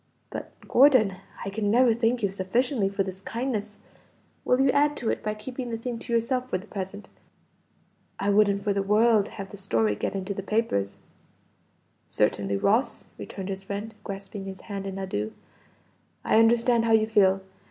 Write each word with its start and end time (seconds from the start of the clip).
But 0.31 0.51
Gordon, 0.67 1.17
I 1.45 1.51
can 1.51 1.69
never 1.69 1.93
thank 1.93 2.23
you 2.23 2.29
sufficiently 2.29 2.89
for 2.89 3.03
this 3.03 3.21
kindness; 3.21 3.77
will 4.43 4.59
you 4.59 4.71
add 4.71 4.97
to 4.97 5.11
it 5.11 5.21
by 5.21 5.35
keeping 5.35 5.69
the 5.69 5.77
thing 5.77 5.99
to 5.99 6.11
yourself 6.11 6.49
for 6.49 6.57
the 6.57 6.65
present? 6.65 7.07
I 8.17 8.31
wouldn't 8.31 8.61
for 8.63 8.73
the 8.73 8.81
world 8.81 9.27
have 9.27 9.51
the 9.51 9.57
story 9.57 9.93
get 9.93 10.15
into 10.15 10.33
the 10.33 10.41
papers." 10.41 10.97
"Certainly, 12.07 12.57
Ross!" 12.57 13.05
returned 13.19 13.49
his 13.49 13.63
friend, 13.63 13.93
grasping 14.03 14.45
his 14.45 14.61
hand 14.61 14.87
in 14.87 14.97
adieu. 14.97 15.33
"I 16.25 16.39
understand 16.39 16.85
how 16.85 16.93
you 16.93 17.05
feel. 17.05 17.41